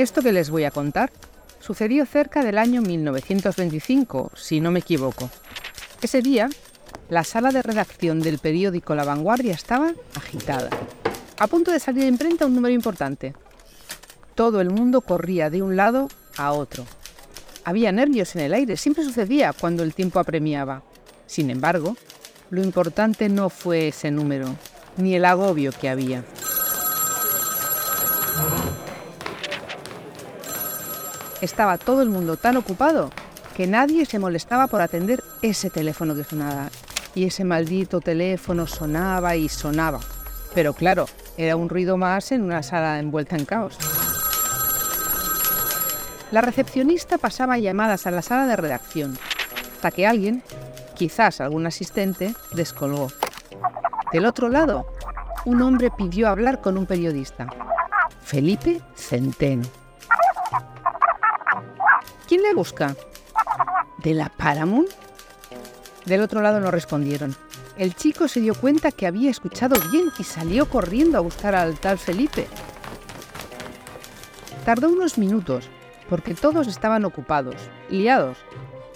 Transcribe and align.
Esto 0.00 0.22
que 0.22 0.32
les 0.32 0.48
voy 0.48 0.64
a 0.64 0.70
contar 0.70 1.12
sucedió 1.60 2.06
cerca 2.06 2.42
del 2.42 2.56
año 2.56 2.80
1925, 2.80 4.32
si 4.34 4.58
no 4.58 4.70
me 4.70 4.78
equivoco. 4.78 5.28
Ese 6.00 6.22
día, 6.22 6.48
la 7.10 7.22
sala 7.22 7.50
de 7.50 7.60
redacción 7.60 8.20
del 8.20 8.38
periódico 8.38 8.94
La 8.94 9.04
Vanguardia 9.04 9.52
estaba 9.52 9.92
agitada. 10.14 10.70
A 11.38 11.46
punto 11.48 11.70
de 11.70 11.80
salir 11.80 12.04
de 12.04 12.08
imprenta 12.08 12.46
un 12.46 12.54
número 12.54 12.74
importante. 12.74 13.34
Todo 14.34 14.62
el 14.62 14.70
mundo 14.70 15.02
corría 15.02 15.50
de 15.50 15.60
un 15.60 15.76
lado 15.76 16.08
a 16.38 16.52
otro. 16.52 16.86
Había 17.66 17.92
nervios 17.92 18.34
en 18.36 18.40
el 18.40 18.54
aire, 18.54 18.78
siempre 18.78 19.04
sucedía 19.04 19.52
cuando 19.52 19.82
el 19.82 19.92
tiempo 19.92 20.18
apremiaba. 20.18 20.82
Sin 21.26 21.50
embargo, 21.50 21.94
lo 22.48 22.62
importante 22.62 23.28
no 23.28 23.50
fue 23.50 23.88
ese 23.88 24.10
número, 24.10 24.56
ni 24.96 25.14
el 25.14 25.26
agobio 25.26 25.72
que 25.78 25.90
había. 25.90 26.24
Estaba 31.40 31.78
todo 31.78 32.02
el 32.02 32.10
mundo 32.10 32.36
tan 32.36 32.56
ocupado 32.56 33.10
que 33.56 33.66
nadie 33.66 34.04
se 34.04 34.18
molestaba 34.18 34.66
por 34.66 34.82
atender 34.82 35.22
ese 35.42 35.70
teléfono 35.70 36.14
que 36.14 36.24
sonaba. 36.24 36.68
Y 37.14 37.24
ese 37.24 37.44
maldito 37.44 38.00
teléfono 38.00 38.66
sonaba 38.66 39.36
y 39.36 39.48
sonaba. 39.48 40.00
Pero 40.54 40.74
claro, 40.74 41.06
era 41.36 41.56
un 41.56 41.68
ruido 41.68 41.96
más 41.96 42.32
en 42.32 42.42
una 42.42 42.62
sala 42.62 42.98
envuelta 42.98 43.36
en 43.36 43.44
caos. 43.44 43.76
La 46.30 46.42
recepcionista 46.42 47.18
pasaba 47.18 47.58
llamadas 47.58 48.06
a 48.06 48.10
la 48.10 48.22
sala 48.22 48.46
de 48.46 48.56
redacción, 48.56 49.18
hasta 49.74 49.90
que 49.90 50.06
alguien, 50.06 50.44
quizás 50.94 51.40
algún 51.40 51.66
asistente, 51.66 52.34
descolgó. 52.52 53.08
Del 54.12 54.26
otro 54.26 54.48
lado, 54.48 54.86
un 55.44 55.62
hombre 55.62 55.90
pidió 55.90 56.28
hablar 56.28 56.60
con 56.60 56.78
un 56.78 56.86
periodista, 56.86 57.48
Felipe 58.22 58.80
Centeno. 58.94 59.79
¿Quién 62.30 62.42
le 62.42 62.54
busca? 62.54 62.94
¿De 63.98 64.14
la 64.14 64.28
Paramount? 64.28 64.88
Del 66.06 66.20
otro 66.20 66.40
lado 66.40 66.60
no 66.60 66.70
respondieron. 66.70 67.34
El 67.76 67.96
chico 67.96 68.28
se 68.28 68.40
dio 68.40 68.54
cuenta 68.54 68.92
que 68.92 69.08
había 69.08 69.32
escuchado 69.32 69.74
bien 69.90 70.12
y 70.16 70.22
salió 70.22 70.68
corriendo 70.68 71.18
a 71.18 71.22
buscar 71.22 71.56
al 71.56 71.80
tal 71.80 71.98
Felipe. 71.98 72.46
Tardó 74.64 74.90
unos 74.90 75.18
minutos, 75.18 75.68
porque 76.08 76.34
todos 76.34 76.68
estaban 76.68 77.04
ocupados, 77.04 77.56
liados, 77.88 78.38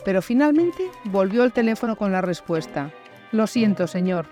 pero 0.04 0.22
finalmente 0.22 0.88
volvió 1.02 1.42
el 1.42 1.52
teléfono 1.52 1.96
con 1.96 2.12
la 2.12 2.20
respuesta. 2.20 2.92
Lo 3.32 3.48
siento, 3.48 3.88
señor, 3.88 4.26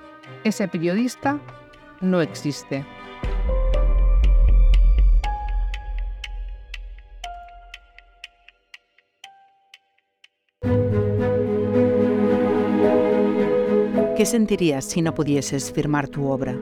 ese 0.45 0.69
periodista 0.69 1.41
no 2.01 2.21
existe. 2.21 2.87
¿Qué 14.23 14.27
sentirías 14.27 14.85
si 14.85 15.03
no 15.03 15.17
pudieses 15.17 15.73
firmar 15.73 16.07
tu 16.07 16.29
obra? 16.29 16.57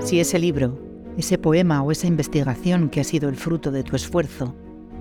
Si 0.00 0.20
ese 0.20 0.38
libro, 0.38 0.78
ese 1.18 1.36
poema 1.36 1.82
o 1.82 1.92
esa 1.92 2.06
investigación 2.06 2.88
que 2.88 3.02
ha 3.02 3.04
sido 3.04 3.28
el 3.28 3.36
fruto 3.36 3.70
de 3.70 3.82
tu 3.82 3.94
esfuerzo, 3.94 4.54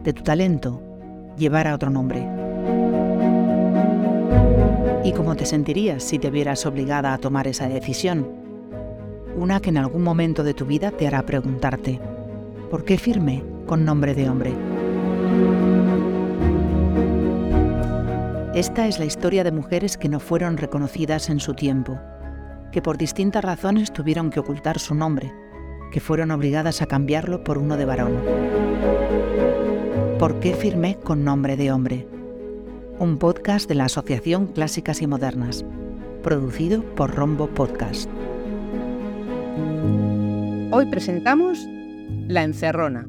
de 0.03 0.11
tu 0.11 0.23
talento, 0.23 0.83
llevara 1.37 1.73
otro 1.73 1.89
nombre. 1.89 2.27
¿Y 5.05 5.13
cómo 5.13 5.37
te 5.37 5.45
sentirías 5.45 6.03
si 6.03 6.19
te 6.19 6.29
vieras 6.29 6.65
obligada 6.65 7.13
a 7.13 7.19
tomar 7.19 7.47
esa 7.47 7.69
decisión? 7.69 8.27
Una 9.37 9.61
que 9.61 9.69
en 9.69 9.77
algún 9.77 10.03
momento 10.03 10.43
de 10.43 10.53
tu 10.53 10.65
vida 10.65 10.91
te 10.91 11.07
hará 11.07 11.25
preguntarte, 11.25 12.01
¿por 12.69 12.83
qué 12.83 12.97
firme 12.97 13.45
con 13.65 13.85
nombre 13.85 14.13
de 14.13 14.29
hombre? 14.29 14.51
Esta 18.57 18.87
es 18.87 18.97
la 18.97 19.05
historia 19.05 19.43
de 19.43 19.51
mujeres 19.51 19.97
que 19.97 20.09
no 20.09 20.19
fueron 20.19 20.57
reconocidas 20.57 21.29
en 21.29 21.39
su 21.39 21.53
tiempo, 21.53 21.99
que 22.71 22.81
por 22.81 22.97
distintas 22.97 23.43
razones 23.43 23.93
tuvieron 23.93 24.31
que 24.31 24.39
ocultar 24.39 24.79
su 24.79 24.95
nombre, 24.95 25.31
que 25.91 25.99
fueron 25.99 26.31
obligadas 26.31 26.81
a 26.81 26.87
cambiarlo 26.87 27.43
por 27.43 27.59
uno 27.59 27.77
de 27.77 27.85
varón. 27.85 28.19
¿Por 30.17 30.39
qué 30.39 30.55
firmé 30.55 30.95
con 30.95 31.23
nombre 31.23 31.55
de 31.55 31.71
hombre? 31.71 32.07
Un 32.97 33.19
podcast 33.19 33.69
de 33.69 33.75
la 33.75 33.85
Asociación 33.85 34.47
Clásicas 34.47 35.03
y 35.03 35.05
Modernas, 35.05 35.63
producido 36.23 36.81
por 36.95 37.13
Rombo 37.13 37.45
Podcast. 37.45 38.09
Hoy 40.71 40.87
presentamos 40.87 41.63
La 42.27 42.41
Encerrona, 42.41 43.07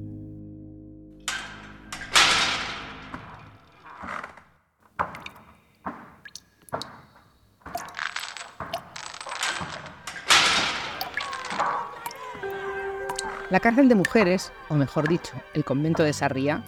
La 13.51 13.61
cárcel 13.61 13.89
de 13.89 13.95
mujeres, 13.95 14.53
o 14.69 14.75
mejor 14.75 15.09
dicho, 15.09 15.33
el 15.55 15.65
convento 15.65 16.03
de 16.03 16.13
Sarriá, 16.13 16.63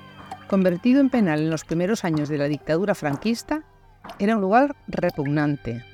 convertido 0.48 1.00
en 1.00 1.10
penal 1.10 1.40
en 1.40 1.50
los 1.50 1.64
primeros 1.64 2.04
años 2.04 2.30
de 2.30 2.38
la 2.38 2.46
dictadura 2.46 2.94
franquista, 2.94 3.64
era 4.18 4.34
un 4.34 4.40
lugar 4.40 4.74
repugnante. 4.88 5.84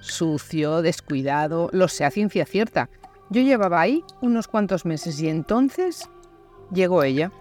Sucio, 0.00 0.82
descuidado, 0.82 1.70
lo 1.72 1.88
sé 1.88 2.04
a 2.04 2.10
ciencia 2.10 2.44
cierta. 2.44 2.90
Yo 3.30 3.40
llevaba 3.40 3.80
ahí 3.80 4.04
unos 4.20 4.46
cuantos 4.46 4.84
meses 4.84 5.18
y 5.20 5.28
entonces 5.30 6.10
llegó 6.70 7.02
ella. 7.02 7.32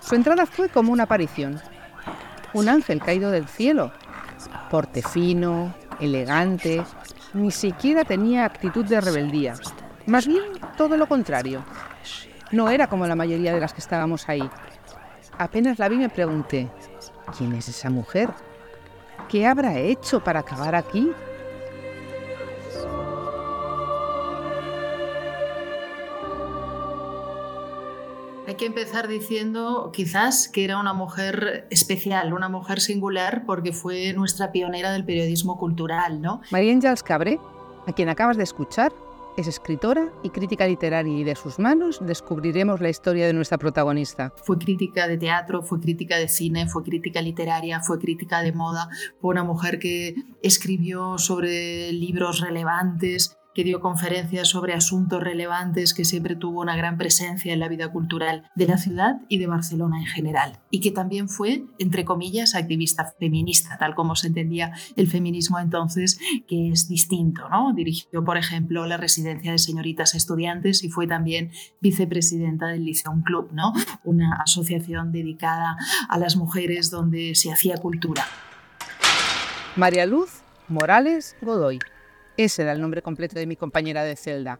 Su 0.00 0.14
entrada 0.14 0.46
fue 0.46 0.70
como 0.70 0.90
una 0.90 1.04
aparición. 1.04 1.60
Un 2.54 2.70
ángel 2.70 3.00
caído 3.00 3.30
del 3.30 3.46
cielo, 3.46 3.92
porte 4.70 5.02
fino, 5.02 5.74
elegante, 6.02 6.82
ni 7.34 7.50
siquiera 7.50 8.04
tenía 8.04 8.44
actitud 8.44 8.84
de 8.84 9.00
rebeldía. 9.00 9.54
Más 10.06 10.26
bien 10.26 10.42
todo 10.76 10.96
lo 10.96 11.06
contrario. 11.06 11.64
No 12.50 12.68
era 12.68 12.88
como 12.88 13.06
la 13.06 13.14
mayoría 13.14 13.54
de 13.54 13.60
las 13.60 13.72
que 13.72 13.80
estábamos 13.80 14.28
ahí. 14.28 14.48
Apenas 15.38 15.78
la 15.78 15.88
vi 15.88 15.96
me 15.96 16.08
pregunté, 16.08 16.68
¿quién 17.36 17.52
es 17.54 17.68
esa 17.68 17.88
mujer? 17.88 18.28
¿Qué 19.28 19.46
habrá 19.46 19.78
hecho 19.78 20.22
para 20.22 20.40
acabar 20.40 20.74
aquí? 20.74 21.10
Que 28.62 28.66
empezar 28.66 29.08
diciendo 29.08 29.90
quizás 29.92 30.48
que 30.48 30.62
era 30.62 30.78
una 30.78 30.92
mujer 30.92 31.66
especial, 31.70 32.32
una 32.32 32.48
mujer 32.48 32.80
singular, 32.80 33.42
porque 33.44 33.72
fue 33.72 34.12
nuestra 34.12 34.52
pionera 34.52 34.92
del 34.92 35.04
periodismo 35.04 35.58
cultural, 35.58 36.22
¿no? 36.22 36.42
María 36.52 36.72
Ángels 36.72 37.02
Cabré, 37.02 37.40
a 37.88 37.92
quien 37.92 38.08
acabas 38.08 38.36
de 38.36 38.44
escuchar, 38.44 38.92
es 39.36 39.48
escritora 39.48 40.12
y 40.22 40.30
crítica 40.30 40.64
literaria 40.68 41.12
y 41.12 41.24
de 41.24 41.34
sus 41.34 41.58
manos 41.58 41.98
descubriremos 42.06 42.80
la 42.80 42.88
historia 42.88 43.26
de 43.26 43.32
nuestra 43.32 43.58
protagonista. 43.58 44.32
Fue 44.44 44.56
crítica 44.58 45.08
de 45.08 45.18
teatro, 45.18 45.64
fue 45.64 45.80
crítica 45.80 46.16
de 46.18 46.28
cine, 46.28 46.68
fue 46.68 46.84
crítica 46.84 47.20
literaria, 47.20 47.80
fue 47.80 47.98
crítica 47.98 48.42
de 48.42 48.52
moda, 48.52 48.88
fue 49.20 49.30
una 49.30 49.42
mujer 49.42 49.80
que 49.80 50.14
escribió 50.40 51.18
sobre 51.18 51.90
libros 51.90 52.38
relevantes, 52.38 53.36
que 53.54 53.64
dio 53.64 53.80
conferencias 53.80 54.48
sobre 54.48 54.74
asuntos 54.74 55.22
relevantes, 55.22 55.94
que 55.94 56.04
siempre 56.04 56.36
tuvo 56.36 56.60
una 56.60 56.76
gran 56.76 56.96
presencia 56.96 57.52
en 57.52 57.60
la 57.60 57.68
vida 57.68 57.88
cultural 57.88 58.44
de 58.54 58.66
la 58.66 58.78
ciudad 58.78 59.20
y 59.28 59.38
de 59.38 59.46
Barcelona 59.46 59.98
en 59.98 60.06
general, 60.06 60.60
y 60.70 60.80
que 60.80 60.90
también 60.90 61.28
fue, 61.28 61.64
entre 61.78 62.04
comillas, 62.04 62.54
activista 62.54 63.12
feminista, 63.18 63.76
tal 63.78 63.94
como 63.94 64.16
se 64.16 64.28
entendía 64.28 64.72
el 64.96 65.08
feminismo 65.08 65.58
entonces, 65.58 66.18
que 66.48 66.70
es 66.70 66.88
distinto. 66.88 67.48
¿no? 67.48 67.72
Dirigió, 67.74 68.24
por 68.24 68.36
ejemplo, 68.36 68.86
la 68.86 68.96
residencia 68.96 69.52
de 69.52 69.58
señoritas 69.58 70.14
estudiantes 70.14 70.82
y 70.84 70.88
fue 70.88 71.06
también 71.06 71.50
vicepresidenta 71.80 72.68
del 72.68 72.84
Liceum 72.84 73.22
Club, 73.22 73.50
¿no? 73.52 73.72
una 74.04 74.36
asociación 74.36 75.12
dedicada 75.12 75.76
a 76.08 76.18
las 76.18 76.36
mujeres 76.36 76.90
donde 76.90 77.34
se 77.34 77.52
hacía 77.52 77.76
cultura. 77.76 78.24
María 79.76 80.06
Luz 80.06 80.42
Morales 80.68 81.36
Godoy. 81.40 81.78
Ese 82.36 82.62
era 82.62 82.72
el 82.72 82.80
nombre 82.80 83.02
completo 83.02 83.38
de 83.38 83.46
mi 83.46 83.56
compañera 83.56 84.04
de 84.04 84.16
celda. 84.16 84.58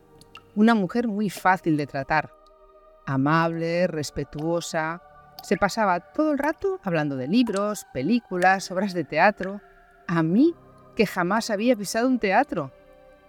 Una 0.55 0.75
mujer 0.75 1.09
muy 1.09 1.31
fácil 1.31 1.77
de 1.77 1.87
tratar. 1.87 2.33
Amable, 3.07 3.87
respetuosa. 3.87 5.03
Se 5.43 5.57
pasaba 5.57 6.01
todo 6.01 6.33
el 6.33 6.39
rato 6.39 6.79
hablando 6.83 7.17
de 7.17 7.29
libros, 7.29 7.87
películas, 7.93 8.71
obras 8.71 8.93
de 8.93 9.05
teatro. 9.05 9.61
A 10.07 10.23
mí, 10.23 10.55
que 10.95 11.07
jamás 11.07 11.51
había 11.51 11.75
pisado 11.75 12.07
un 12.07 12.19
teatro. 12.19 12.73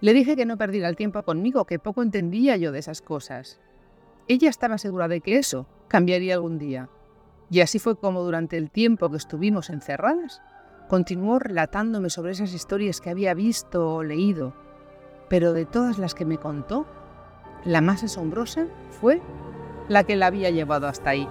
Le 0.00 0.12
dije 0.12 0.36
que 0.36 0.44
no 0.44 0.58
perdiera 0.58 0.88
el 0.88 0.96
tiempo 0.96 1.22
conmigo, 1.22 1.64
que 1.64 1.78
poco 1.78 2.02
entendía 2.02 2.56
yo 2.58 2.72
de 2.72 2.80
esas 2.80 3.00
cosas. 3.00 3.58
Ella 4.28 4.50
estaba 4.50 4.76
segura 4.76 5.08
de 5.08 5.20
que 5.20 5.38
eso 5.38 5.66
cambiaría 5.88 6.34
algún 6.34 6.58
día. 6.58 6.90
Y 7.50 7.60
así 7.60 7.78
fue 7.78 7.96
como 7.96 8.22
durante 8.22 8.56
el 8.58 8.70
tiempo 8.70 9.10
que 9.10 9.16
estuvimos 9.16 9.70
encerradas, 9.70 10.42
Continuó 10.88 11.38
relatándome 11.38 12.10
sobre 12.10 12.32
esas 12.32 12.52
historias 12.52 13.00
que 13.00 13.10
había 13.10 13.34
visto 13.34 13.94
o 13.94 14.02
leído, 14.02 14.52
pero 15.28 15.52
de 15.52 15.64
todas 15.64 15.98
las 15.98 16.14
que 16.14 16.24
me 16.24 16.38
contó, 16.38 16.86
la 17.64 17.80
más 17.80 18.04
asombrosa 18.04 18.66
fue 19.00 19.22
la 19.88 20.04
que 20.04 20.16
la 20.16 20.26
había 20.26 20.50
llevado 20.50 20.86
hasta 20.86 21.10
ahí. 21.10 21.28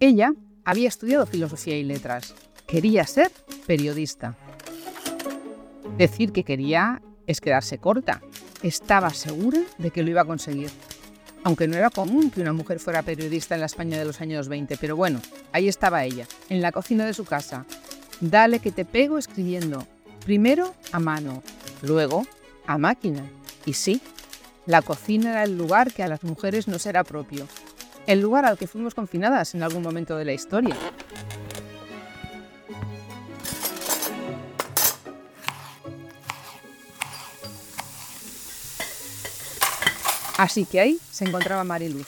Ella 0.00 0.32
había 0.64 0.88
estudiado 0.88 1.26
filosofía 1.26 1.76
y 1.76 1.82
letras. 1.82 2.34
Quería 2.68 3.04
ser 3.04 3.32
periodista. 3.66 4.36
Decir 5.96 6.30
que 6.32 6.44
quería 6.44 7.02
es 7.26 7.40
quedarse 7.40 7.78
corta. 7.78 8.22
Estaba 8.62 9.10
segura 9.10 9.58
de 9.78 9.90
que 9.90 10.04
lo 10.04 10.10
iba 10.10 10.22
a 10.22 10.26
conseguir. 10.26 10.70
Aunque 11.42 11.66
no 11.66 11.76
era 11.76 11.90
común 11.90 12.30
que 12.30 12.40
una 12.40 12.52
mujer 12.52 12.78
fuera 12.78 13.02
periodista 13.02 13.56
en 13.56 13.60
la 13.60 13.66
España 13.66 13.98
de 13.98 14.04
los 14.04 14.20
años 14.20 14.48
20, 14.48 14.76
pero 14.76 14.94
bueno, 14.94 15.20
ahí 15.50 15.66
estaba 15.66 16.04
ella, 16.04 16.26
en 16.48 16.60
la 16.60 16.70
cocina 16.70 17.04
de 17.04 17.14
su 17.14 17.24
casa. 17.24 17.64
Dale 18.20 18.60
que 18.60 18.70
te 18.70 18.84
pego 18.84 19.18
escribiendo. 19.18 19.84
Primero 20.24 20.74
a 20.92 21.00
mano, 21.00 21.42
luego 21.82 22.24
a 22.66 22.78
máquina. 22.78 23.24
Y 23.66 23.72
sí, 23.72 24.00
la 24.64 24.82
cocina 24.82 25.30
era 25.30 25.42
el 25.42 25.58
lugar 25.58 25.92
que 25.92 26.04
a 26.04 26.08
las 26.08 26.22
mujeres 26.22 26.68
no 26.68 26.78
será 26.78 27.02
propio 27.02 27.48
el 28.08 28.22
lugar 28.22 28.46
al 28.46 28.56
que 28.56 28.66
fuimos 28.66 28.94
confinadas 28.94 29.54
en 29.54 29.62
algún 29.62 29.82
momento 29.82 30.16
de 30.16 30.24
la 30.24 30.32
historia. 30.32 30.74
Así 40.38 40.64
que 40.64 40.80
ahí 40.80 40.98
se 41.10 41.26
encontraba 41.26 41.64
Mariluz, 41.64 42.06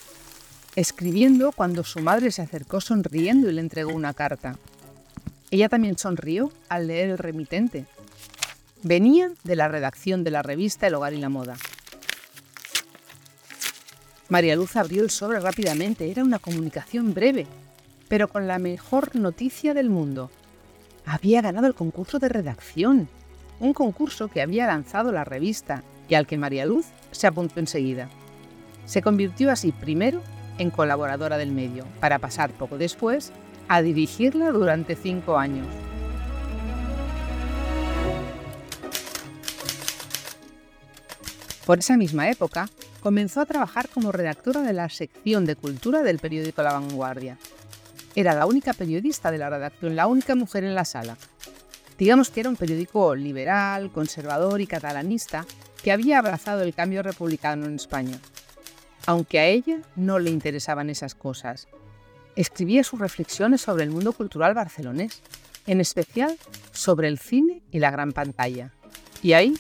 escribiendo 0.75 1.53
cuando 1.53 1.85
su 1.85 2.01
madre 2.01 2.31
se 2.31 2.41
acercó 2.41 2.81
sonriendo 2.81 3.51
y 3.51 3.53
le 3.53 3.61
entregó 3.61 3.93
una 3.93 4.15
carta. 4.15 4.57
Ella 5.51 5.69
también 5.69 5.99
sonrió 5.99 6.51
al 6.71 6.87
leer 6.87 7.11
el 7.11 7.19
remitente. 7.19 7.85
Venía 8.83 9.33
de 9.45 9.57
la 9.57 9.69
redacción 9.69 10.25
de 10.25 10.31
la 10.31 10.43
revista 10.43 10.87
El 10.87 10.95
Hogar 10.95 11.13
y 11.13 11.19
la 11.19 11.29
Moda. 11.29 11.57
María 14.31 14.55
Luz 14.55 14.77
abrió 14.77 15.03
el 15.03 15.11
sobre 15.11 15.41
rápidamente. 15.41 16.09
Era 16.09 16.23
una 16.23 16.39
comunicación 16.39 17.13
breve, 17.13 17.49
pero 18.09 18.29
con 18.29 18.47
la 18.47 18.61
mejor 18.61 19.17
noticia 19.17 19.75
del 19.75 19.91
mundo. 19.91 20.31
Había 21.05 21.43
ganado 21.43 21.67
el 21.67 21.75
concurso 21.75 22.21
de 22.21 22.29
redacción, 22.29 23.09
un 23.59 23.75
concurso 23.75 24.29
que 24.29 24.41
había 24.41 24.69
lanzado 24.69 25.11
la 25.11 25.25
revista 25.25 25.83
y 26.09 26.15
al 26.15 26.29
que 26.29 26.39
María 26.39 26.65
Luz 26.65 26.87
se 27.11 27.27
apuntó 27.27 27.59
enseguida. 27.59 28.09
Se 28.87 29.03
convirtió 29.03 29.51
así 29.51 29.73
primero 29.73 30.23
en 30.59 30.71
colaboradora 30.71 31.37
del 31.37 31.51
medio, 31.51 31.85
para 31.99 32.21
pasar 32.21 32.53
poco 32.53 32.79
después 32.79 33.33
a 33.67 33.83
dirigirla 33.83 34.53
durante 34.53 34.95
cinco 34.95 35.39
años. 35.39 35.67
Por 41.67 41.79
esa 41.81 41.97
misma 41.97 42.31
época, 42.31 42.69
comenzó 43.01 43.41
a 43.41 43.47
trabajar 43.47 43.89
como 43.89 44.13
redactora 44.13 44.63
de 44.63 44.73
la 44.73 44.89
sección 44.89 45.45
de 45.45 45.57
cultura 45.57 46.03
del 46.03 46.19
periódico 46.19 46.63
La 46.63 46.75
Vanguardia. 46.75 47.39
Era 48.15 48.35
la 48.35 48.47
única 48.47 48.73
periodista 48.73 49.31
de 49.31 49.39
la 49.39 49.51
redacción, 49.51 49.97
la 49.97 50.07
única 50.07 50.35
mujer 50.35 50.65
en 50.65 50.75
la 50.75 50.85
sala. 50.85 51.17
Digamos 51.99 52.31
que 52.31 52.41
era 52.41 52.49
un 52.49 52.57
periódico 52.57 53.15
liberal, 53.15 53.91
conservador 53.93 54.61
y 54.61 54.67
catalanista 54.67 55.47
que 55.83 55.93
había 55.93 56.19
abrazado 56.19 56.63
el 56.63 56.75
cambio 56.75 57.03
republicano 57.03 57.67
en 57.67 57.77
España. 57.77 58.19
Aunque 59.07 59.39
a 59.39 59.47
ella 59.47 59.81
no 59.97 60.19
le 60.19 60.31
interesaban 60.31 60.91
esas 60.91 61.15
cosas. 61.15 61.69
Escribía 62.37 62.85
sus 62.85 63.01
reflexiones 63.01 63.63
sobre 63.63 63.85
el 63.85 63.91
mundo 63.91 64.13
cultural 64.13 64.55
barcelonés, 64.55 65.23
en 65.67 65.81
especial 65.81 66.37
sobre 66.73 67.09
el 67.09 67.19
cine 67.19 67.63
y 67.71 67.79
la 67.79 67.91
gran 67.91 68.13
pantalla. 68.13 68.73
Y 69.23 69.33
ahí 69.33 69.59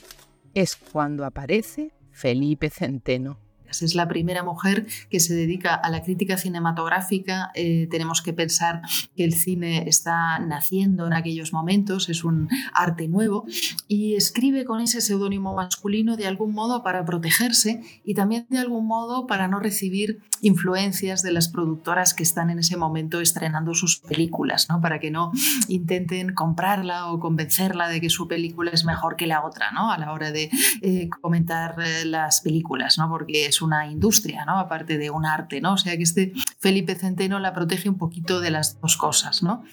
es 0.54 0.76
cuando 0.76 1.24
aparece 1.24 1.92
Felipe 2.20 2.68
Centeno. 2.68 3.49
Es 3.70 3.94
la 3.94 4.08
primera 4.08 4.42
mujer 4.42 4.86
que 5.10 5.20
se 5.20 5.34
dedica 5.34 5.74
a 5.74 5.90
la 5.90 6.02
crítica 6.02 6.36
cinematográfica. 6.36 7.50
Eh, 7.54 7.88
tenemos 7.90 8.22
que 8.22 8.32
pensar 8.32 8.82
que 9.16 9.24
el 9.24 9.34
cine 9.34 9.88
está 9.88 10.38
naciendo 10.38 11.06
en 11.06 11.12
aquellos 11.12 11.52
momentos, 11.52 12.08
es 12.08 12.24
un 12.24 12.48
arte 12.72 13.08
nuevo, 13.08 13.46
y 13.88 14.16
escribe 14.16 14.64
con 14.64 14.80
ese 14.80 15.00
seudónimo 15.00 15.54
masculino 15.54 16.16
de 16.16 16.26
algún 16.26 16.54
modo 16.54 16.82
para 16.82 17.04
protegerse 17.04 17.82
y 18.04 18.14
también 18.14 18.46
de 18.50 18.58
algún 18.58 18.86
modo 18.86 19.26
para 19.26 19.48
no 19.48 19.60
recibir 19.60 20.20
influencias 20.42 21.22
de 21.22 21.32
las 21.32 21.48
productoras 21.48 22.14
que 22.14 22.22
están 22.22 22.50
en 22.50 22.58
ese 22.58 22.76
momento 22.76 23.20
estrenando 23.20 23.74
sus 23.74 24.00
películas, 24.00 24.68
¿no? 24.68 24.80
para 24.80 24.98
que 24.98 25.10
no 25.10 25.32
intenten 25.68 26.34
comprarla 26.34 27.12
o 27.12 27.20
convencerla 27.20 27.88
de 27.88 28.00
que 28.00 28.10
su 28.10 28.26
película 28.28 28.70
es 28.70 28.84
mejor 28.84 29.16
que 29.16 29.26
la 29.26 29.44
otra 29.44 29.70
¿no? 29.72 29.90
a 29.92 29.98
la 29.98 30.12
hora 30.12 30.32
de 30.32 30.50
eh, 30.82 31.08
comentar 31.20 31.76
eh, 31.80 32.04
las 32.04 32.40
películas, 32.40 32.98
¿no? 32.98 33.08
porque 33.08 33.46
es 33.46 33.59
una 33.62 33.86
industria, 33.86 34.44
¿no? 34.44 34.58
aparte 34.58 34.98
de 34.98 35.10
un 35.10 35.26
arte. 35.26 35.60
¿no? 35.60 35.74
O 35.74 35.78
sea 35.78 35.96
que 35.96 36.02
este 36.02 36.32
Felipe 36.58 36.94
Centeno 36.94 37.38
la 37.38 37.52
protege 37.52 37.88
un 37.88 37.98
poquito 37.98 38.40
de 38.40 38.50
las 38.50 38.80
dos 38.80 38.96
cosas. 38.96 39.42
¿no? 39.42 39.64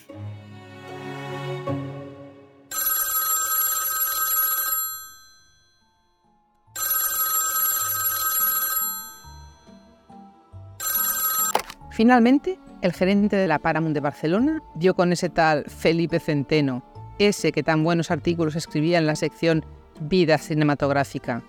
Finalmente, 11.98 12.60
el 12.84 12.94
gerente 12.94 13.36
de 13.38 13.48
la 13.48 13.58
Paramount 13.58 13.96
de 13.96 14.02
Barcelona 14.02 14.62
dio 14.76 14.94
con 14.94 15.12
ese 15.12 15.30
tal 15.30 15.64
Felipe 15.66 16.20
Centeno, 16.20 16.84
ese 17.18 17.52
que 17.52 17.64
tan 17.64 17.84
buenos 17.84 18.12
artículos 18.12 18.56
escribía 18.56 19.00
en 19.00 19.08
la 19.08 19.16
sección 19.16 19.66
Vida 20.00 20.38
Cinematográfica. 20.38 21.42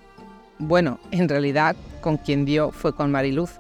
Bueno, 0.59 0.99
en 1.13 1.29
realidad 1.29 1.77
con 2.01 2.17
quien 2.17 2.45
dio 2.45 2.73
fue 2.73 2.93
con 2.93 3.11
Mariluz, 3.13 3.59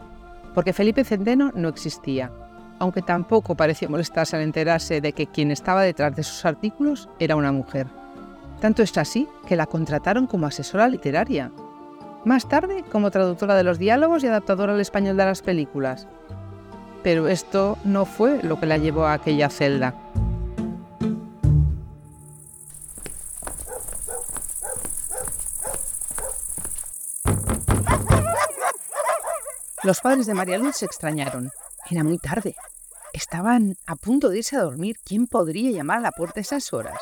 porque 0.54 0.72
Felipe 0.72 1.04
Centeno 1.04 1.52
no 1.54 1.68
existía, 1.68 2.32
aunque 2.80 3.02
tampoco 3.02 3.54
pareció 3.54 3.88
molestarse 3.88 4.36
al 4.36 4.42
enterarse 4.42 5.00
de 5.00 5.12
que 5.12 5.26
quien 5.26 5.50
estaba 5.50 5.82
detrás 5.82 6.16
de 6.16 6.24
sus 6.24 6.44
artículos 6.44 7.08
era 7.20 7.36
una 7.36 7.52
mujer. 7.52 7.86
Tanto 8.60 8.82
es 8.82 8.96
así 8.98 9.28
que 9.46 9.54
la 9.54 9.66
contrataron 9.66 10.26
como 10.26 10.46
asesora 10.46 10.88
literaria. 10.88 11.52
Más 12.24 12.48
tarde, 12.48 12.84
como 12.90 13.12
traductora 13.12 13.54
de 13.54 13.62
los 13.62 13.78
diálogos 13.78 14.24
y 14.24 14.26
adaptadora 14.26 14.74
al 14.74 14.80
español 14.80 15.16
de 15.16 15.24
las 15.24 15.42
películas. 15.42 16.08
Pero 17.04 17.28
esto 17.28 17.78
no 17.84 18.04
fue 18.04 18.42
lo 18.42 18.58
que 18.58 18.66
la 18.66 18.76
llevó 18.76 19.04
a 19.06 19.12
aquella 19.12 19.48
celda. 19.48 19.94
Los 29.84 30.00
padres 30.00 30.26
de 30.26 30.34
María 30.34 30.58
Luz 30.58 30.76
se 30.76 30.86
extrañaron. 30.86 31.50
Era 31.88 32.02
muy 32.02 32.18
tarde. 32.18 32.56
Estaban 33.12 33.76
a 33.86 33.94
punto 33.94 34.28
de 34.28 34.38
irse 34.38 34.56
a 34.56 34.62
dormir. 34.62 34.96
¿Quién 35.04 35.28
podría 35.28 35.70
llamar 35.70 35.98
a 35.98 36.00
la 36.02 36.10
puerta 36.10 36.40
a 36.40 36.42
esas 36.42 36.72
horas? 36.72 36.98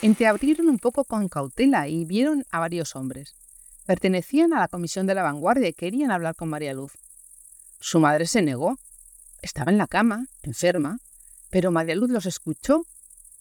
Entreabrieron 0.00 0.70
un 0.70 0.78
poco 0.78 1.04
con 1.04 1.28
cautela 1.28 1.86
y 1.86 2.06
vieron 2.06 2.46
a 2.50 2.60
varios 2.60 2.96
hombres. 2.96 3.34
Pertenecían 3.84 4.54
a 4.54 4.60
la 4.60 4.68
comisión 4.68 5.06
de 5.06 5.14
la 5.14 5.22
vanguardia 5.22 5.68
y 5.68 5.74
querían 5.74 6.12
hablar 6.12 6.34
con 6.34 6.48
María 6.48 6.72
Luz. 6.72 6.92
Su 7.78 8.00
madre 8.00 8.26
se 8.26 8.40
negó. 8.40 8.78
Estaba 9.42 9.70
en 9.70 9.76
la 9.76 9.86
cama, 9.86 10.26
enferma, 10.42 10.98
pero 11.50 11.70
María 11.70 11.94
Luz 11.94 12.08
los 12.08 12.24
escuchó 12.24 12.86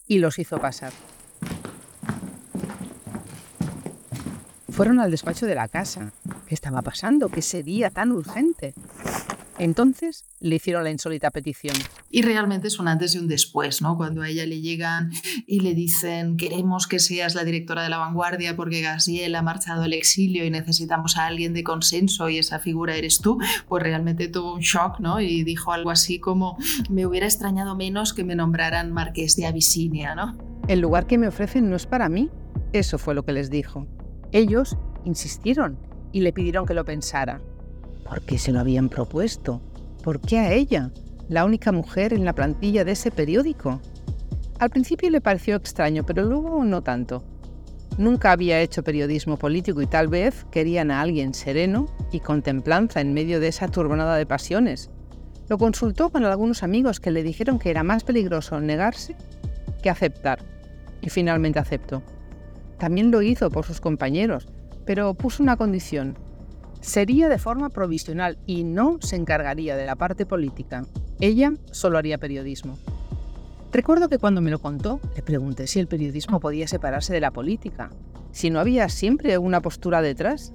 y 0.07 0.19
los 0.19 0.39
hizo 0.39 0.59
pasar. 0.59 0.93
Fueron 4.71 4.99
al 4.99 5.11
despacho 5.11 5.45
de 5.45 5.55
la 5.55 5.67
casa. 5.67 6.11
¿Qué 6.47 6.53
estaba 6.53 6.81
pasando? 6.81 7.29
¿Qué 7.29 7.41
sería 7.41 7.89
tan 7.89 8.11
urgente? 8.11 8.73
Entonces 9.59 10.25
le 10.39 10.55
hicieron 10.55 10.83
la 10.83 10.91
insólita 10.91 11.31
petición. 11.31 11.75
Y 12.11 12.21
realmente 12.21 12.67
es 12.67 12.79
un 12.79 12.87
antes 12.87 13.15
y 13.15 13.17
un 13.17 13.27
después, 13.27 13.81
¿no? 13.81 13.97
Cuando 13.97 14.21
a 14.21 14.29
ella 14.29 14.45
le 14.45 14.61
llegan 14.61 15.11
y 15.47 15.61
le 15.61 15.73
dicen 15.73 16.37
queremos 16.37 16.87
que 16.87 16.99
seas 16.99 17.35
la 17.35 17.43
directora 17.43 17.83
de 17.83 17.89
la 17.89 17.97
vanguardia 17.97 18.55
porque 18.55 18.81
Gaziel 18.81 19.35
ha 19.35 19.41
marchado 19.41 19.83
al 19.83 19.93
exilio 19.93 20.45
y 20.45 20.51
necesitamos 20.51 21.17
a 21.17 21.25
alguien 21.25 21.53
de 21.53 21.63
consenso 21.63 22.29
y 22.29 22.37
esa 22.37 22.59
figura 22.59 22.95
eres 22.95 23.19
tú, 23.19 23.39
pues 23.67 23.83
realmente 23.83 24.27
tuvo 24.27 24.53
un 24.53 24.61
shock, 24.61 24.99
¿no? 24.99 25.19
Y 25.19 25.43
dijo 25.43 25.71
algo 25.73 25.89
así 25.89 26.19
como 26.19 26.57
me 26.89 27.05
hubiera 27.05 27.25
extrañado 27.25 27.75
menos 27.75 28.13
que 28.13 28.23
me 28.23 28.35
nombraran 28.35 28.91
marqués 28.91 29.35
de 29.35 29.47
Abisinia, 29.47 30.15
¿no? 30.15 30.37
El 30.67 30.81
lugar 30.81 31.07
que 31.07 31.17
me 31.17 31.27
ofrecen 31.27 31.69
no 31.69 31.75
es 31.75 31.87
para 31.87 32.09
mí. 32.09 32.29
Eso 32.73 32.97
fue 32.97 33.15
lo 33.15 33.23
que 33.23 33.31
les 33.31 33.49
dijo. 33.49 33.87
Ellos 34.31 34.77
insistieron 35.05 35.79
y 36.11 36.21
le 36.21 36.33
pidieron 36.33 36.65
que 36.65 36.73
lo 36.73 36.83
pensara. 36.85 37.41
¿Por 38.07 38.21
qué 38.21 38.37
se 38.37 38.51
lo 38.51 38.59
habían 38.59 38.89
propuesto? 38.89 39.61
¿Por 40.03 40.21
qué 40.21 40.39
a 40.39 40.53
ella, 40.53 40.91
la 41.27 41.43
única 41.43 41.71
mujer 41.71 42.13
en 42.13 42.23
la 42.23 42.33
plantilla 42.33 42.85
de 42.85 42.93
ese 42.93 43.11
periódico? 43.11 43.81
Al 44.59 44.69
principio 44.69 45.09
le 45.09 45.21
pareció 45.21 45.55
extraño, 45.55 46.05
pero 46.05 46.23
luego 46.23 46.63
no 46.63 46.81
tanto. 46.81 47.23
Nunca 47.97 48.31
había 48.31 48.61
hecho 48.61 48.83
periodismo 48.83 49.37
político 49.37 49.81
y 49.81 49.87
tal 49.87 50.07
vez 50.07 50.45
querían 50.51 50.91
a 50.91 51.01
alguien 51.01 51.33
sereno 51.33 51.87
y 52.11 52.19
con 52.21 52.41
templanza 52.41 53.01
en 53.01 53.13
medio 53.13 53.39
de 53.39 53.49
esa 53.49 53.67
turbonada 53.67 54.15
de 54.15 54.25
pasiones. 54.25 54.89
Lo 55.49 55.57
consultó 55.57 56.09
con 56.09 56.23
algunos 56.23 56.63
amigos 56.63 56.99
que 56.99 57.11
le 57.11 57.23
dijeron 57.23 57.59
que 57.59 57.69
era 57.69 57.83
más 57.83 58.03
peligroso 58.03 58.59
negarse 58.59 59.15
que 59.81 59.89
aceptar, 59.89 60.39
y 61.01 61.09
finalmente 61.09 61.59
aceptó. 61.59 62.03
También 62.77 63.11
lo 63.11 63.21
hizo 63.21 63.49
por 63.49 63.65
sus 63.65 63.81
compañeros, 63.81 64.47
pero 64.85 65.13
puso 65.13 65.43
una 65.43 65.57
condición, 65.57 66.17
Sería 66.81 67.29
de 67.29 67.37
forma 67.37 67.69
provisional 67.69 68.37
y 68.45 68.63
no 68.63 68.97
se 69.01 69.15
encargaría 69.15 69.75
de 69.75 69.85
la 69.85 69.95
parte 69.95 70.25
política. 70.25 70.85
Ella 71.19 71.53
solo 71.71 71.97
haría 71.97 72.17
periodismo. 72.17 72.77
Recuerdo 73.71 74.07
que 74.07 74.17
cuando 74.17 74.41
me 74.41 74.51
lo 74.51 74.59
contó, 74.59 74.99
le 75.15 75.21
pregunté 75.21 75.67
si 75.67 75.79
el 75.79 75.87
periodismo 75.87 76.39
podía 76.39 76.67
separarse 76.67 77.13
de 77.13 77.19
la 77.19 77.31
política, 77.31 77.89
si 78.31 78.49
no 78.49 78.59
había 78.59 78.87
siempre 78.89 79.37
una 79.37 79.61
postura 79.61 80.01
detrás. 80.01 80.53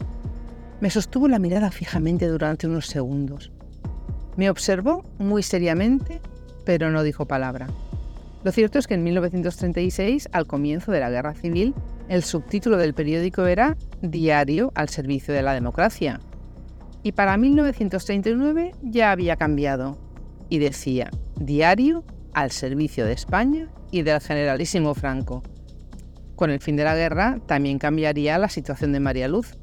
Me 0.81 0.91
sostuvo 0.91 1.29
la 1.29 1.39
mirada 1.39 1.71
fijamente 1.71 2.27
durante 2.27 2.67
unos 2.67 2.87
segundos. 2.87 3.53
Me 4.37 4.49
observó 4.49 5.05
muy 5.19 5.43
seriamente, 5.43 6.21
pero 6.65 6.91
no 6.91 7.03
dijo 7.03 7.27
palabra. 7.27 7.69
Lo 8.45 8.51
cierto 8.51 8.79
es 8.79 8.87
que 8.87 8.95
en 8.95 9.05
1936, 9.05 10.29
al 10.33 10.47
comienzo 10.47 10.91
de 10.91 11.01
la 11.01 11.11
Guerra 11.11 11.35
Civil, 11.35 11.75
el 12.13 12.25
subtítulo 12.25 12.77
del 12.77 12.93
periódico 12.93 13.47
era 13.47 13.75
Diario 14.03 14.71
al 14.75 14.91
servicio 14.91 15.33
de 15.33 15.41
la 15.41 15.55
democracia. 15.55 16.21
Y 17.03 17.13
para 17.13 17.39
1939 17.39 18.73
ya 18.83 19.13
había 19.13 19.37
cambiado 19.37 19.97
y 20.51 20.59
decía 20.59 21.11
Diario 21.37 22.05
al 22.35 22.51
servicio 22.51 23.07
de 23.07 23.15
España 23.15 23.71
y 23.91 24.03
del 24.03 24.21
generalísimo 24.21 24.95
Franco. 24.95 25.43
Con 26.37 26.51
el 26.51 26.61
fin 26.61 26.77
de 26.77 26.85
la 26.85 26.95
guerra 26.95 27.39
también 27.47 27.79
cambiaría 27.79 28.37
la 28.37 28.51
situación 28.51 28.93
de 28.93 29.01
María 29.01 29.27
Luz, 29.27 29.57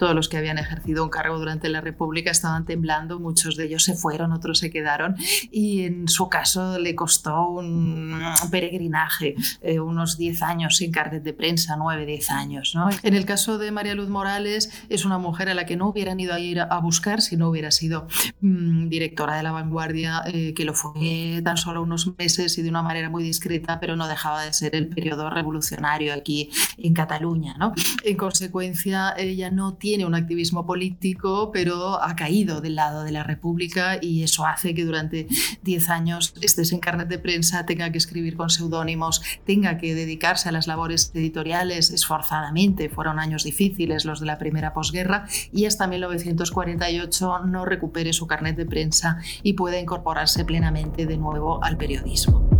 todos 0.00 0.14
los 0.14 0.30
que 0.30 0.38
habían 0.38 0.56
ejercido 0.56 1.04
un 1.04 1.10
cargo 1.10 1.38
durante 1.38 1.68
la 1.68 1.82
República 1.82 2.30
estaban 2.30 2.64
temblando, 2.64 3.20
muchos 3.20 3.54
de 3.56 3.66
ellos 3.66 3.84
se 3.84 3.94
fueron, 3.94 4.32
otros 4.32 4.58
se 4.58 4.70
quedaron 4.70 5.14
y 5.52 5.82
en 5.82 6.08
su 6.08 6.30
caso 6.30 6.78
le 6.78 6.94
costó 6.94 7.50
un 7.50 8.18
peregrinaje, 8.50 9.34
eh, 9.60 9.78
unos 9.78 10.16
10 10.16 10.42
años 10.42 10.78
sin 10.78 10.90
carnet 10.90 11.22
de 11.22 11.34
prensa, 11.34 11.76
9, 11.76 12.06
10 12.06 12.30
años. 12.30 12.72
¿no? 12.74 12.88
En 13.02 13.14
el 13.14 13.26
caso 13.26 13.58
de 13.58 13.70
María 13.72 13.94
Luz 13.94 14.08
Morales 14.08 14.72
es 14.88 15.04
una 15.04 15.18
mujer 15.18 15.50
a 15.50 15.54
la 15.54 15.66
que 15.66 15.76
no 15.76 15.88
hubieran 15.88 16.18
ido 16.18 16.32
a 16.32 16.40
ir 16.40 16.60
a 16.60 16.78
buscar 16.78 17.20
si 17.20 17.36
no 17.36 17.50
hubiera 17.50 17.70
sido 17.70 18.08
mm, 18.40 18.88
directora 18.88 19.36
de 19.36 19.42
la 19.42 19.52
vanguardia, 19.52 20.22
eh, 20.26 20.54
que 20.54 20.64
lo 20.64 20.72
fue 20.72 21.42
tan 21.44 21.58
solo 21.58 21.82
unos 21.82 22.10
meses 22.16 22.56
y 22.56 22.62
de 22.62 22.70
una 22.70 22.82
manera 22.82 23.10
muy 23.10 23.22
discreta, 23.22 23.78
pero 23.78 23.96
no 23.96 24.08
dejaba 24.08 24.44
de 24.44 24.54
ser 24.54 24.74
el 24.74 24.88
periodo 24.88 25.28
revolucionario 25.28 26.14
aquí 26.14 26.48
en 26.78 26.94
Cataluña. 26.94 27.54
¿no? 27.58 27.74
En 28.02 28.16
consecuencia, 28.16 29.12
ella 29.18 29.50
no 29.50 29.74
tiene 29.74 29.89
tiene 29.90 30.06
un 30.06 30.14
activismo 30.14 30.64
político, 30.66 31.50
pero 31.52 32.00
ha 32.00 32.14
caído 32.14 32.60
del 32.60 32.76
lado 32.76 33.02
de 33.02 33.10
la 33.10 33.24
República 33.24 33.98
y 34.00 34.22
eso 34.22 34.46
hace 34.46 34.72
que 34.72 34.84
durante 34.84 35.26
10 35.64 35.88
años 35.90 36.32
estés 36.40 36.70
en 36.70 36.78
carnet 36.78 37.08
de 37.08 37.18
prensa, 37.18 37.66
tenga 37.66 37.90
que 37.90 37.98
escribir 37.98 38.36
con 38.36 38.50
seudónimos, 38.50 39.20
tenga 39.44 39.78
que 39.78 39.96
dedicarse 39.96 40.48
a 40.48 40.52
las 40.52 40.68
labores 40.68 41.10
editoriales 41.12 41.90
esforzadamente. 41.90 42.88
Fueron 42.88 43.18
años 43.18 43.42
difíciles 43.42 44.04
los 44.04 44.20
de 44.20 44.26
la 44.26 44.38
primera 44.38 44.72
posguerra 44.74 45.26
y 45.52 45.64
hasta 45.64 45.88
1948 45.88 47.46
no 47.46 47.64
recupere 47.64 48.12
su 48.12 48.28
carnet 48.28 48.56
de 48.56 48.66
prensa 48.66 49.18
y 49.42 49.54
pueda 49.54 49.80
incorporarse 49.80 50.44
plenamente 50.44 51.04
de 51.04 51.16
nuevo 51.16 51.64
al 51.64 51.76
periodismo. 51.76 52.59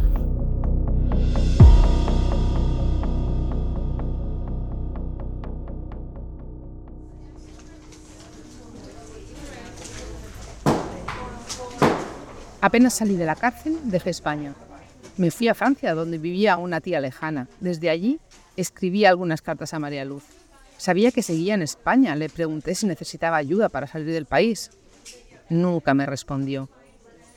Apenas 12.61 12.95
salí 12.95 13.17
de 13.17 13.25
la 13.25 13.37
cárcel, 13.37 13.79
dejé 13.85 14.11
España. 14.11 14.55
Me 15.17 15.31
fui 15.31 15.49
a 15.49 15.55
Francia, 15.55 15.95
donde 15.95 16.19
vivía 16.19 16.57
una 16.57 16.81
tía 16.81 17.01
lejana. 17.01 17.49
Desde 17.61 17.91
allí 17.91 18.21
escribí 18.57 19.05
algunas 19.05 19.41
cartas 19.41 19.73
a 19.73 19.79
María 19.79 20.05
Luz. 20.05 20.25
Sabía 20.77 21.11
que 21.11 21.23
seguía 21.23 21.55
en 21.55 21.63
España. 21.63 22.17
Le 22.17 22.29
pregunté 22.29 22.75
si 22.75 22.87
necesitaba 22.87 23.37
ayuda 23.37 23.69
para 23.69 23.87
salir 23.87 24.13
del 24.13 24.27
país. 24.27 24.71
Nunca 25.49 25.95
me 25.95 26.07
respondió. 26.07 26.69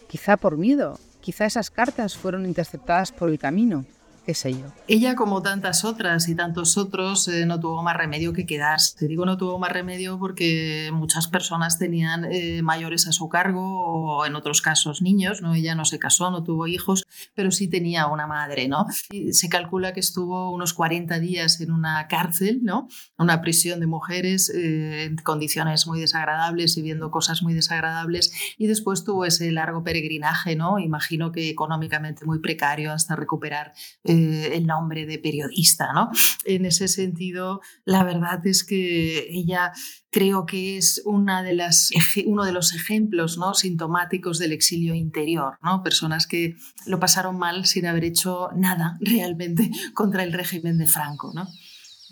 Quizá 0.07 0.37
por 0.37 0.57
miedo. 0.57 0.99
Quizá 1.21 1.45
esas 1.45 1.71
cartas 1.71 2.17
fueron 2.17 2.45
interceptadas 2.45 3.11
por 3.11 3.29
el 3.29 3.39
camino 3.39 3.85
qué 4.25 4.33
sé 4.33 4.53
yo. 4.53 4.73
Ella, 4.87 5.15
como 5.15 5.41
tantas 5.41 5.83
otras 5.83 6.29
y 6.29 6.35
tantos 6.35 6.77
otros, 6.77 7.27
eh, 7.27 7.45
no 7.45 7.59
tuvo 7.59 7.83
más 7.83 7.97
remedio 7.97 8.33
que 8.33 8.45
quedarse. 8.45 8.97
Te 8.97 9.07
digo 9.07 9.25
no 9.25 9.37
tuvo 9.37 9.59
más 9.59 9.71
remedio 9.71 10.17
porque 10.19 10.89
muchas 10.93 11.27
personas 11.27 11.77
tenían 11.77 12.25
eh, 12.25 12.61
mayores 12.61 13.07
a 13.07 13.11
su 13.11 13.29
cargo 13.29 13.61
o 13.61 14.25
en 14.25 14.35
otros 14.35 14.61
casos 14.61 15.01
niños, 15.01 15.41
¿no? 15.41 15.53
Ella 15.53 15.75
no 15.75 15.85
se 15.85 15.99
casó, 15.99 16.31
no 16.31 16.43
tuvo 16.43 16.67
hijos, 16.67 17.05
pero 17.33 17.51
sí 17.51 17.67
tenía 17.67 18.07
una 18.07 18.27
madre, 18.27 18.67
¿no? 18.67 18.85
se 19.31 19.49
calcula 19.49 19.93
que 19.93 19.99
estuvo 19.99 20.51
unos 20.51 20.73
40 20.73 21.19
días 21.19 21.59
en 21.61 21.71
una 21.71 22.07
cárcel, 22.07 22.59
¿no? 22.63 22.87
Una 23.17 23.41
prisión 23.41 23.79
de 23.79 23.87
mujeres 23.87 24.49
eh, 24.49 25.05
en 25.05 25.15
condiciones 25.17 25.87
muy 25.87 25.99
desagradables 25.99 26.77
y 26.77 26.81
viendo 26.81 27.11
cosas 27.11 27.41
muy 27.41 27.53
desagradables 27.53 28.33
y 28.57 28.67
después 28.67 29.03
tuvo 29.03 29.25
ese 29.25 29.51
largo 29.51 29.83
peregrinaje, 29.83 30.55
¿no? 30.55 30.79
Imagino 30.79 31.31
que 31.31 31.49
económicamente 31.49 32.25
muy 32.25 32.39
precario 32.39 32.91
hasta 32.91 33.15
recuperar 33.15 33.73
eh, 34.03 34.12
el 34.13 34.65
nombre 34.65 35.05
de 35.05 35.19
periodista. 35.19 35.91
¿no? 35.93 36.11
En 36.45 36.65
ese 36.65 36.87
sentido, 36.87 37.61
la 37.85 38.03
verdad 38.03 38.45
es 38.45 38.63
que 38.63 39.27
ella 39.29 39.71
creo 40.09 40.45
que 40.45 40.77
es 40.77 41.01
una 41.05 41.43
de 41.43 41.53
las, 41.53 41.89
uno 42.25 42.45
de 42.45 42.51
los 42.51 42.73
ejemplos 42.73 43.37
¿no? 43.37 43.53
sintomáticos 43.53 44.39
del 44.39 44.51
exilio 44.51 44.93
interior, 44.93 45.57
¿no? 45.61 45.83
personas 45.83 46.27
que 46.27 46.55
lo 46.85 46.99
pasaron 46.99 47.37
mal 47.37 47.65
sin 47.65 47.85
haber 47.85 48.05
hecho 48.05 48.49
nada 48.55 48.97
realmente 49.01 49.71
contra 49.93 50.23
el 50.23 50.33
régimen 50.33 50.77
de 50.77 50.87
Franco. 50.87 51.31
¿no? 51.33 51.47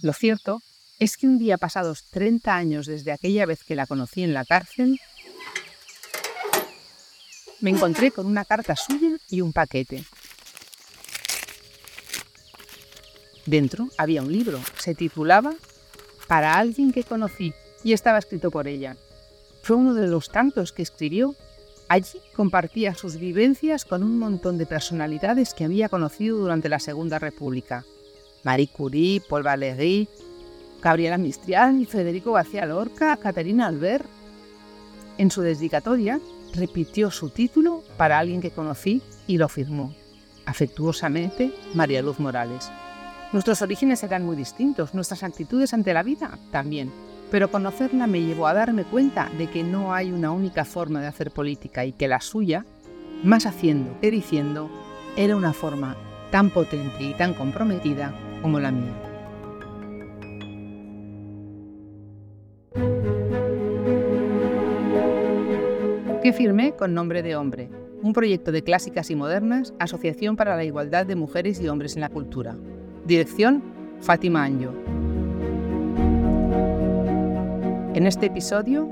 Lo 0.02 0.14
cierto 0.14 0.62
es 1.00 1.18
que 1.18 1.28
un 1.28 1.40
día 1.40 1.58
pasados 1.58 2.10
30 2.12 2.56
años 2.56 2.86
desde 2.86 3.12
aquella 3.12 3.46
vez 3.46 3.64
que 3.64 3.76
la 3.76 3.88
conocí 3.88 4.24
en 4.24 4.34
la 4.34 4.46
cárcel, 4.46 5.00
me 7.60 7.70
encontré 7.70 8.12
con 8.12 8.26
una 8.26 8.46
carta 8.46 8.76
suya 8.76 9.18
y 9.30 9.42
un 9.42 9.54
paquete. 9.54 10.04
Dentro 13.46 13.90
había 13.98 14.22
un 14.22 14.32
libro, 14.32 14.60
se 14.78 14.96
titulaba 14.96 15.54
Para 16.28 16.58
alguien 16.58 16.92
que 16.92 17.04
conocí 17.04 17.54
y 17.84 17.94
estaba 17.94 18.20
escrito 18.20 18.52
por 18.52 18.68
ella. 18.68 18.96
Fue 19.64 19.76
uno 19.76 19.94
de 19.94 20.08
los 20.08 20.30
tantos 20.30 20.72
que 20.72 20.82
escribió. 20.82 21.36
Allí 21.88 22.20
compartía 22.36 22.96
sus 22.96 23.18
vivencias 23.18 23.86
con 23.86 24.04
un 24.04 24.18
montón 24.18 24.58
de 24.58 24.66
personalidades 24.66 25.54
que 25.54 25.66
había 25.66 25.90
conocido 25.90 26.38
durante 26.38 26.70
la 26.70 26.80
Segunda 26.80 27.20
República. 27.20 27.84
Marie 28.44 28.70
Curie, 28.70 29.22
Paul 29.22 29.44
Valéry, 29.44 30.08
Gabriela 30.82 31.18
Mistral, 31.18 31.86
Federico 31.86 32.32
García 32.34 32.66
Lorca, 32.66 33.18
Caterina 33.18 33.68
Albert. 33.68 34.06
En 35.18 35.30
su 35.30 35.42
dedicatoria 35.42 36.20
repitió 36.56 37.12
su 37.12 37.30
título 37.30 37.84
para 37.98 38.18
alguien 38.18 38.42
que 38.42 38.52
conocí 38.52 39.02
y 39.28 39.38
lo 39.38 39.50
firmó. 39.50 39.94
Afectuosamente, 40.46 41.54
María 41.74 42.02
Luz 42.02 42.20
Morales. 42.20 42.72
Nuestros 43.34 43.62
orígenes 43.62 44.04
eran 44.04 44.26
muy 44.26 44.36
distintos, 44.36 44.94
nuestras 44.94 45.24
actitudes 45.24 45.74
ante 45.74 45.94
la 45.94 46.04
vida 46.04 46.38
también, 46.52 46.92
pero 47.32 47.50
conocerla 47.50 48.06
me 48.06 48.22
llevó 48.22 48.46
a 48.46 48.54
darme 48.54 48.84
cuenta 48.84 49.30
de 49.38 49.48
que 49.48 49.64
no 49.64 49.94
hay 49.94 50.12
una 50.12 50.32
única 50.32 50.66
forma 50.66 51.00
de 51.00 51.08
hacer 51.08 51.32
política 51.32 51.86
y 51.86 51.94
que 51.94 52.10
la 52.10 52.20
suya, 52.20 52.66
más 53.24 53.46
haciendo 53.46 53.98
que 54.02 54.12
diciendo, 54.12 54.70
era 55.16 55.38
una 55.38 55.54
forma 55.54 55.96
tan 56.30 56.50
potente 56.50 57.04
y 57.06 57.14
tan 57.14 57.34
comprometida 57.34 58.14
como 58.42 58.60
la 58.60 58.72
mía. 58.72 58.96
¿Por 66.06 66.20
qué 66.22 66.34
firmé 66.34 66.74
con 66.74 66.94
nombre 66.94 67.24
de 67.24 67.38
hombre? 67.38 67.70
Un 68.02 68.12
proyecto 68.12 68.52
de 68.52 68.64
clásicas 68.64 69.10
y 69.10 69.16
modernas, 69.16 69.74
Asociación 69.80 70.36
para 70.36 70.58
la 70.58 70.66
Igualdad 70.66 71.06
de 71.06 71.16
Mujeres 71.16 71.62
y 71.62 71.70
Hombres 71.70 71.96
en 71.96 72.02
la 72.02 72.10
Cultura. 72.10 72.58
Dirección, 73.06 73.64
Fátima 74.00 74.44
Anjo. 74.44 74.72
En 77.96 78.06
este 78.06 78.28
episodio, 78.28 78.88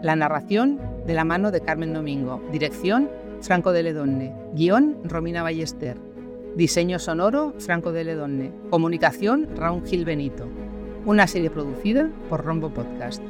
la 0.00 0.14
narración 0.14 0.80
de 1.06 1.14
la 1.14 1.24
mano 1.24 1.50
de 1.50 1.60
Carmen 1.60 1.92
Domingo. 1.92 2.40
Dirección, 2.52 3.10
Franco 3.40 3.72
de 3.72 3.82
Ledonne. 3.82 4.32
Guión, 4.54 4.96
Romina 5.04 5.42
Ballester. 5.42 5.96
Diseño 6.56 7.00
sonoro, 7.00 7.54
Franco 7.58 7.90
de 7.92 8.04
Ledonne. 8.04 8.52
Comunicación, 8.70 9.48
Raúl 9.56 9.84
Gil 9.84 10.04
Benito. 10.04 10.46
Una 11.04 11.26
serie 11.26 11.50
producida 11.50 12.10
por 12.28 12.44
Rombo 12.44 12.70
Podcast. 12.70 13.22